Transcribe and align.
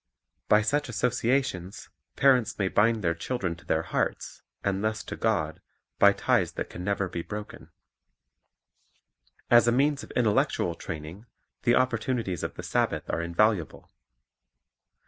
By 0.47 0.63
such 0.63 0.89
associations 0.89 1.89
parents 2.15 2.57
may 2.57 2.69
bind 2.69 3.03
their 3.03 3.13
children 3.13 3.55
to 3.57 3.65
their 3.65 3.83
hearts, 3.83 4.41
and 4.63 4.83
thus 4.83 5.03
to 5.03 5.15
God, 5.15 5.61
by 5.99 6.11
ties 6.11 6.53
that 6.53 6.71
can 6.71 6.83
never 6.83 7.07
be 7.07 7.21
broken. 7.21 7.69
As 9.51 9.67
a 9.67 9.71
means 9.71 10.01
of 10.01 10.09
intellectual 10.15 10.73
training, 10.73 11.27
the 11.65 11.75
opportunities 11.75 12.41
of 12.41 12.55
the 12.55 12.63
Sabbath 12.63 13.07
are 13.11 13.21
invaluable. 13.21 13.91